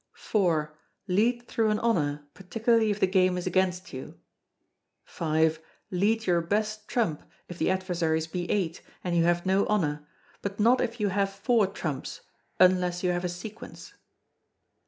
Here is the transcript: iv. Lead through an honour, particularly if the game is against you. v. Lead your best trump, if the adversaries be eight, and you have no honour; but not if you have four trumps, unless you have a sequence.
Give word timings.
iv. 0.33 0.67
Lead 1.07 1.47
through 1.47 1.69
an 1.69 1.79
honour, 1.79 2.25
particularly 2.33 2.89
if 2.89 2.99
the 2.99 3.05
game 3.05 3.37
is 3.37 3.45
against 3.45 3.93
you. 3.93 4.17
v. 5.05 5.51
Lead 5.91 6.25
your 6.25 6.41
best 6.41 6.87
trump, 6.87 7.21
if 7.47 7.59
the 7.59 7.69
adversaries 7.69 8.25
be 8.25 8.49
eight, 8.49 8.81
and 9.03 9.15
you 9.15 9.25
have 9.25 9.45
no 9.45 9.67
honour; 9.67 10.07
but 10.41 10.59
not 10.59 10.81
if 10.81 10.99
you 10.99 11.09
have 11.09 11.29
four 11.31 11.67
trumps, 11.67 12.21
unless 12.59 13.03
you 13.03 13.11
have 13.11 13.23
a 13.23 13.29
sequence. 13.29 13.93